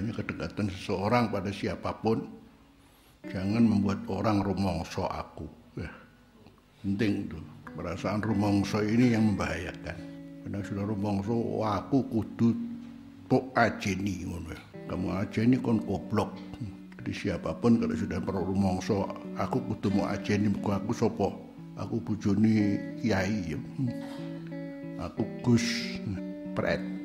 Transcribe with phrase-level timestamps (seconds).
[0.00, 2.26] kedekatan seseorang pada siapa pun
[3.30, 5.46] jangan membuat orang rumongso aku.
[5.78, 5.90] Ya
[6.86, 7.42] penting tuh
[7.74, 9.98] perasaan rumongso ini yang membahayakan.
[10.46, 11.34] Karena sudah rumongso
[11.66, 12.54] aku kudu
[13.26, 14.62] tok ajeni ngono ya.
[14.86, 16.30] kamu ajeni kon goblok.
[17.02, 21.28] Jadi siapa pun kalau sudah perlu rumongso aku kudu mau ajeni aku, aku sopo
[21.74, 23.58] aku bujoni kiai ya.
[23.58, 23.90] Hmm,
[25.02, 25.66] aku gus
[26.54, 26.95] pret.